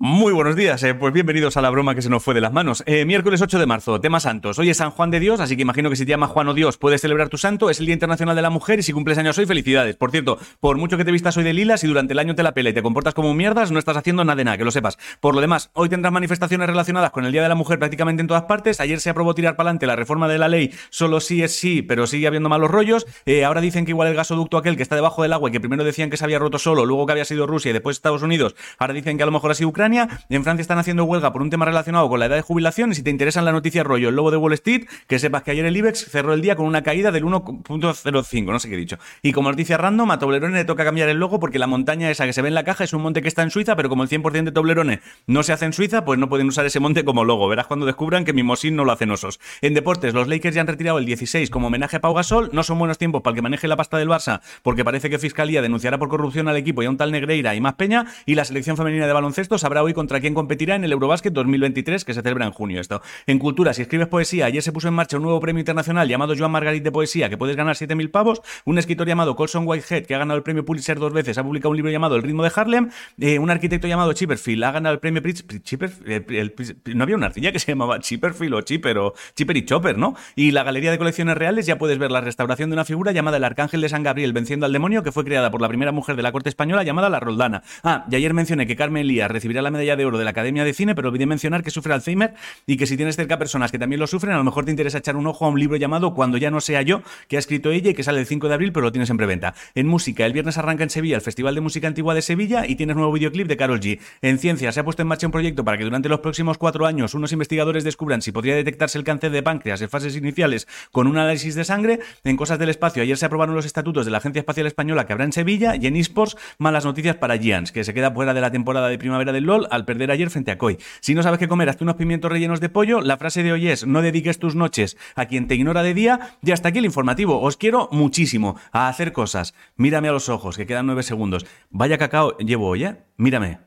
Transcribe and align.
Muy 0.00 0.32
buenos 0.32 0.54
días, 0.54 0.80
eh, 0.84 0.94
pues 0.94 1.12
bienvenidos 1.12 1.56
a 1.56 1.60
la 1.60 1.70
broma 1.70 1.92
que 1.92 2.02
se 2.02 2.08
nos 2.08 2.22
fue 2.22 2.32
de 2.32 2.40
las 2.40 2.52
manos. 2.52 2.84
Eh, 2.86 3.04
miércoles 3.04 3.42
8 3.42 3.58
de 3.58 3.66
marzo, 3.66 4.00
tema 4.00 4.20
santos. 4.20 4.56
Hoy 4.60 4.70
es 4.70 4.76
San 4.76 4.92
Juan 4.92 5.10
de 5.10 5.18
Dios, 5.18 5.40
así 5.40 5.56
que 5.56 5.62
imagino 5.62 5.90
que 5.90 5.96
si 5.96 6.04
te 6.04 6.10
llamas 6.10 6.30
Juan 6.30 6.46
o 6.46 6.54
Dios 6.54 6.78
puedes 6.78 7.00
celebrar 7.00 7.28
tu 7.28 7.36
santo. 7.36 7.68
Es 7.68 7.80
el 7.80 7.86
Día 7.86 7.94
Internacional 7.94 8.36
de 8.36 8.42
la 8.42 8.50
Mujer 8.50 8.78
y 8.78 8.84
si 8.84 8.92
cumples 8.92 9.18
años 9.18 9.36
hoy, 9.38 9.46
felicidades. 9.46 9.96
Por 9.96 10.12
cierto, 10.12 10.38
por 10.60 10.76
mucho 10.76 10.96
que 10.98 11.04
te 11.04 11.10
vistas 11.10 11.36
hoy 11.36 11.42
de 11.42 11.52
lilas 11.52 11.82
y 11.82 11.88
durante 11.88 12.12
el 12.12 12.20
año 12.20 12.36
te 12.36 12.44
la 12.44 12.54
pele 12.54 12.70
y 12.70 12.74
te 12.74 12.80
comportas 12.80 13.12
como 13.12 13.34
mierdas, 13.34 13.72
no 13.72 13.80
estás 13.80 13.96
haciendo 13.96 14.24
nada 14.24 14.36
de 14.36 14.44
nada, 14.44 14.56
que 14.56 14.64
lo 14.64 14.70
sepas. 14.70 14.98
Por 15.18 15.34
lo 15.34 15.40
demás, 15.40 15.70
hoy 15.72 15.88
tendrás 15.88 16.12
manifestaciones 16.12 16.68
relacionadas 16.68 17.10
con 17.10 17.24
el 17.24 17.32
Día 17.32 17.42
de 17.42 17.48
la 17.48 17.56
Mujer 17.56 17.80
prácticamente 17.80 18.20
en 18.20 18.28
todas 18.28 18.44
partes. 18.44 18.78
Ayer 18.78 19.00
se 19.00 19.10
aprobó 19.10 19.34
tirar 19.34 19.56
para 19.56 19.70
adelante 19.70 19.88
la 19.88 19.96
reforma 19.96 20.28
de 20.28 20.38
la 20.38 20.46
ley, 20.46 20.72
solo 20.90 21.18
sí 21.18 21.42
es 21.42 21.56
sí, 21.56 21.82
pero 21.82 22.06
sigue 22.06 22.28
habiendo 22.28 22.48
malos 22.48 22.70
rollos. 22.70 23.04
Eh, 23.26 23.44
ahora 23.44 23.60
dicen 23.60 23.84
que 23.84 23.90
igual 23.90 24.06
el 24.06 24.14
gasoducto 24.14 24.58
aquel 24.58 24.76
que 24.76 24.84
está 24.84 24.94
debajo 24.94 25.24
del 25.24 25.32
agua 25.32 25.48
y 25.48 25.52
que 25.52 25.58
primero 25.58 25.82
decían 25.82 26.08
que 26.08 26.16
se 26.16 26.24
había 26.24 26.38
roto 26.38 26.60
solo, 26.60 26.86
luego 26.86 27.04
que 27.04 27.10
había 27.10 27.24
sido 27.24 27.48
Rusia 27.48 27.70
y 27.70 27.72
después 27.72 27.96
Estados 27.96 28.22
Unidos, 28.22 28.54
ahora 28.78 28.94
dicen 28.94 29.16
que 29.16 29.24
a 29.24 29.26
lo 29.26 29.32
mejor 29.32 29.50
ha 29.50 29.54
sido 29.54 29.70
Ucrania. 29.70 29.87
En 29.88 30.44
Francia 30.44 30.60
están 30.60 30.78
haciendo 30.78 31.04
huelga 31.04 31.32
por 31.32 31.40
un 31.40 31.48
tema 31.48 31.64
relacionado 31.64 32.08
con 32.10 32.20
la 32.20 32.26
edad 32.26 32.36
de 32.36 32.42
jubilación 32.42 32.92
y 32.92 32.94
si 32.94 33.02
te 33.02 33.10
interesan 33.10 33.46
la 33.46 33.52
noticia 33.52 33.82
rollo 33.82 34.10
el 34.10 34.16
lobo 34.16 34.30
de 34.30 34.36
Wall 34.36 34.52
Street, 34.52 34.86
que 35.06 35.18
sepas 35.18 35.42
que 35.42 35.52
ayer 35.52 35.64
el 35.64 35.76
IBEX 35.76 36.10
cerró 36.10 36.34
el 36.34 36.42
día 36.42 36.56
con 36.56 36.66
una 36.66 36.82
caída 36.82 37.10
del 37.10 37.24
1.05, 37.24 38.44
no 38.44 38.58
sé 38.58 38.68
qué 38.68 38.74
he 38.74 38.78
dicho. 38.78 38.98
Y 39.22 39.32
como 39.32 39.50
noticia 39.50 39.78
random, 39.78 40.10
a 40.10 40.18
Toblerone 40.18 40.54
le 40.54 40.64
toca 40.66 40.84
cambiar 40.84 41.08
el 41.08 41.18
logo 41.18 41.40
porque 41.40 41.58
la 41.58 41.66
montaña 41.66 42.10
esa 42.10 42.26
que 42.26 42.34
se 42.34 42.42
ve 42.42 42.48
en 42.48 42.54
la 42.54 42.64
caja 42.64 42.84
es 42.84 42.92
un 42.92 43.00
monte 43.00 43.22
que 43.22 43.28
está 43.28 43.42
en 43.42 43.50
Suiza, 43.50 43.76
pero 43.76 43.88
como 43.88 44.02
el 44.02 44.10
100% 44.10 44.44
de 44.44 44.52
Toblerone 44.52 45.00
no 45.26 45.42
se 45.42 45.54
hace 45.54 45.64
en 45.64 45.72
Suiza, 45.72 46.04
pues 46.04 46.18
no 46.18 46.28
pueden 46.28 46.48
usar 46.48 46.66
ese 46.66 46.80
monte 46.80 47.04
como 47.04 47.24
logo. 47.24 47.48
Verás 47.48 47.66
cuando 47.66 47.86
descubran 47.86 48.26
que 48.26 48.34
Mimosin 48.34 48.76
no 48.76 48.84
lo 48.84 48.92
hacen 48.92 49.10
osos. 49.10 49.40
En 49.62 49.72
deportes, 49.72 50.12
los 50.12 50.28
Lakers 50.28 50.54
ya 50.54 50.60
han 50.60 50.66
retirado 50.66 50.98
el 50.98 51.06
16 51.06 51.48
como 51.48 51.68
homenaje 51.68 51.96
a 51.96 52.00
Pau 52.00 52.12
Gasol. 52.12 52.50
No 52.52 52.62
son 52.62 52.78
buenos 52.78 52.98
tiempos 52.98 53.22
para 53.22 53.32
el 53.32 53.36
que 53.36 53.42
maneje 53.42 53.68
la 53.68 53.76
pasta 53.76 53.96
del 53.96 54.08
Barça, 54.08 54.40
porque 54.62 54.84
parece 54.84 55.08
que 55.08 55.18
Fiscalía 55.18 55.62
denunciará 55.62 55.98
por 55.98 56.08
corrupción 56.08 56.48
al 56.48 56.56
equipo 56.56 56.82
y 56.82 56.86
a 56.86 56.90
un 56.90 56.98
tal 56.98 57.12
Negreira 57.12 57.54
y 57.54 57.60
más 57.60 57.74
Peña. 57.74 58.06
Y 58.26 58.34
la 58.34 58.44
selección 58.44 58.76
femenina 58.76 59.06
de 59.06 59.12
baloncesto 59.12 59.58
sabrá 59.58 59.77
hoy 59.82 59.94
contra 59.94 60.20
quién 60.20 60.34
competirá 60.34 60.76
en 60.76 60.84
el 60.84 60.92
Eurobásquet 60.92 61.32
2023, 61.32 62.04
que 62.04 62.14
se 62.14 62.22
celebra 62.22 62.46
en 62.46 62.52
junio 62.52 62.80
esto. 62.80 63.02
En 63.26 63.38
cultura, 63.38 63.74
si 63.74 63.82
escribes 63.82 64.08
poesía, 64.08 64.46
ayer 64.46 64.62
se 64.62 64.72
puso 64.72 64.88
en 64.88 64.94
marcha 64.94 65.16
un 65.16 65.22
nuevo 65.22 65.40
premio 65.40 65.60
internacional 65.60 66.08
llamado 66.08 66.34
Joan 66.36 66.50
Margarit 66.50 66.82
de 66.82 66.92
Poesía, 66.92 67.28
que 67.28 67.36
puedes 67.36 67.56
ganar 67.56 67.76
7.000 67.76 68.10
pavos, 68.10 68.42
un 68.64 68.78
escritor 68.78 69.06
llamado 69.06 69.36
Colson 69.36 69.66
Whitehead, 69.66 70.06
que 70.06 70.14
ha 70.14 70.18
ganado 70.18 70.36
el 70.36 70.42
premio 70.42 70.64
Pulitzer 70.64 70.98
dos 70.98 71.12
veces, 71.12 71.38
ha 71.38 71.42
publicado 71.42 71.70
un 71.70 71.76
libro 71.76 71.90
llamado 71.90 72.16
El 72.16 72.22
ritmo 72.22 72.42
de 72.42 72.52
Harlem, 72.54 72.90
eh, 73.20 73.38
un 73.38 73.50
arquitecto 73.50 73.86
llamado 73.86 74.12
Chipperfield 74.12 74.64
ha 74.64 74.72
ganado 74.72 74.94
el 74.94 75.00
premio 75.00 75.22
Chipperfield, 75.22 76.94
no 76.94 77.02
había 77.02 77.16
una 77.16 77.26
arcilla 77.26 77.52
que 77.52 77.58
se 77.58 77.72
llamaba 77.72 77.98
Chipperfield 78.00 78.54
o 78.54 78.60
Chipper 78.62 78.98
o 78.98 79.14
Chipper 79.34 79.56
y 79.56 79.64
Chopper, 79.64 79.98
¿no? 79.98 80.14
Y 80.36 80.52
la 80.52 80.62
Galería 80.62 80.90
de 80.90 80.98
Colecciones 80.98 81.36
Reales 81.36 81.66
ya 81.66 81.78
puedes 81.78 81.98
ver 81.98 82.10
la 82.10 82.20
restauración 82.20 82.70
de 82.70 82.74
una 82.74 82.84
figura 82.84 83.12
llamada 83.12 83.36
el 83.36 83.44
Arcángel 83.44 83.80
de 83.80 83.88
San 83.88 84.02
Gabriel 84.02 84.32
venciendo 84.32 84.66
al 84.66 84.72
demonio, 84.72 85.02
que 85.02 85.12
fue 85.12 85.24
creada 85.24 85.50
por 85.50 85.60
la 85.60 85.68
primera 85.68 85.92
mujer 85.92 86.16
de 86.16 86.22
la 86.22 86.32
corte 86.32 86.48
española 86.48 86.82
llamada 86.82 87.08
la 87.08 87.20
Roldana. 87.20 87.62
Ah, 87.82 88.04
y 88.10 88.16
ayer 88.16 88.34
mencioné 88.34 88.66
que 88.66 88.76
Carmen 88.76 89.02
Elías 89.02 89.30
recibirá 89.30 89.62
la 89.62 89.67
medalla 89.70 89.96
de 89.96 90.04
oro 90.04 90.18
de 90.18 90.24
la 90.24 90.30
Academia 90.30 90.64
de 90.64 90.72
Cine, 90.74 90.94
pero 90.94 91.08
olvidé 91.08 91.26
mencionar 91.26 91.62
que 91.62 91.70
sufre 91.70 91.94
Alzheimer 91.94 92.34
y 92.66 92.76
que 92.76 92.86
si 92.86 92.96
tienes 92.96 93.16
cerca 93.16 93.38
personas 93.38 93.70
que 93.72 93.78
también 93.78 94.00
lo 94.00 94.06
sufren, 94.06 94.34
a 94.34 94.38
lo 94.38 94.44
mejor 94.44 94.64
te 94.64 94.70
interesa 94.70 94.98
echar 94.98 95.16
un 95.16 95.26
ojo 95.26 95.46
a 95.46 95.48
un 95.48 95.58
libro 95.58 95.76
llamado 95.76 96.14
Cuando 96.14 96.38
ya 96.38 96.50
no 96.50 96.60
sea 96.60 96.82
yo, 96.82 97.02
que 97.28 97.36
ha 97.36 97.38
escrito 97.38 97.70
ella 97.70 97.90
y 97.90 97.94
que 97.94 98.02
sale 98.02 98.20
el 98.20 98.26
5 98.26 98.48
de 98.48 98.54
abril, 98.54 98.72
pero 98.72 98.84
lo 98.84 98.92
tienes 98.92 99.10
en 99.10 99.16
preventa. 99.16 99.54
En 99.74 99.86
música, 99.86 100.26
el 100.26 100.32
viernes 100.32 100.58
arranca 100.58 100.82
en 100.82 100.90
Sevilla 100.90 101.16
el 101.16 101.22
Festival 101.22 101.54
de 101.54 101.60
Música 101.60 101.88
Antigua 101.88 102.14
de 102.14 102.22
Sevilla 102.22 102.66
y 102.66 102.76
tienes 102.76 102.96
nuevo 102.96 103.12
videoclip 103.12 103.48
de 103.48 103.56
Carol 103.56 103.80
G. 103.80 104.00
En 104.22 104.38
ciencia, 104.38 104.72
se 104.72 104.80
ha 104.80 104.84
puesto 104.84 105.02
en 105.02 105.08
marcha 105.08 105.26
un 105.26 105.32
proyecto 105.32 105.64
para 105.64 105.78
que 105.78 105.84
durante 105.84 106.08
los 106.08 106.20
próximos 106.20 106.58
cuatro 106.58 106.86
años 106.86 107.14
unos 107.14 107.32
investigadores 107.32 107.84
descubran 107.84 108.22
si 108.22 108.32
podría 108.32 108.56
detectarse 108.56 108.98
el 108.98 109.04
cáncer 109.04 109.30
de 109.30 109.42
páncreas 109.42 109.80
en 109.82 109.88
fases 109.88 110.16
iniciales 110.16 110.66
con 110.92 111.06
un 111.06 111.18
análisis 111.18 111.54
de 111.54 111.64
sangre. 111.64 112.00
En 112.24 112.36
cosas 112.36 112.58
del 112.58 112.68
espacio, 112.68 113.02
ayer 113.02 113.16
se 113.16 113.26
aprobaron 113.26 113.54
los 113.54 113.66
estatutos 113.66 114.04
de 114.04 114.10
la 114.10 114.18
Agencia 114.18 114.40
Espacial 114.40 114.66
Española 114.66 115.06
que 115.06 115.12
habrá 115.12 115.24
en 115.24 115.32
Sevilla 115.32 115.76
y 115.76 115.86
en 115.86 115.96
eSports, 115.96 116.36
malas 116.58 116.84
noticias 116.84 117.16
para 117.16 117.38
Giants, 117.38 117.72
que 117.72 117.84
se 117.84 117.94
queda 117.94 118.10
fuera 118.10 118.34
de 118.34 118.40
la 118.40 118.50
temporada 118.50 118.88
de 118.88 118.98
primavera 118.98 119.32
del 119.32 119.44
LOL 119.44 119.57
al 119.70 119.84
perder 119.84 120.10
ayer 120.10 120.30
frente 120.30 120.50
a 120.50 120.58
Koi. 120.58 120.78
Si 121.00 121.14
no 121.14 121.22
sabes 121.22 121.38
qué 121.38 121.48
comer, 121.48 121.68
hazte 121.68 121.84
unos 121.84 121.96
pimientos 121.96 122.30
rellenos 122.30 122.60
de 122.60 122.68
pollo. 122.68 123.00
La 123.00 123.16
frase 123.16 123.42
de 123.42 123.52
hoy 123.52 123.68
es, 123.68 123.86
no 123.86 124.02
dediques 124.02 124.38
tus 124.38 124.54
noches 124.54 124.96
a 125.14 125.26
quien 125.26 125.48
te 125.48 125.54
ignora 125.54 125.82
de 125.82 125.94
día. 125.94 126.36
Y 126.42 126.52
hasta 126.52 126.68
aquí 126.68 126.78
el 126.78 126.84
informativo. 126.84 127.40
Os 127.40 127.56
quiero 127.56 127.88
muchísimo 127.90 128.56
a 128.72 128.88
hacer 128.88 129.12
cosas. 129.12 129.54
Mírame 129.76 130.08
a 130.08 130.12
los 130.12 130.28
ojos, 130.28 130.56
que 130.56 130.66
quedan 130.66 130.86
nueve 130.86 131.02
segundos. 131.02 131.46
Vaya 131.70 131.98
cacao 131.98 132.36
llevo 132.38 132.68
hoy, 132.68 132.84
¿eh? 132.84 132.96
Mírame. 133.16 133.58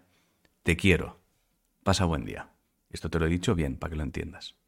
Te 0.63 0.77
quiero. 0.77 1.19
Pasa 1.83 2.05
buen 2.05 2.25
día. 2.25 2.49
Esto 2.89 3.09
te 3.09 3.19
lo 3.19 3.25
he 3.25 3.29
dicho 3.29 3.55
bien, 3.55 3.77
para 3.77 3.91
que 3.91 3.97
lo 3.97 4.03
entiendas. 4.03 4.60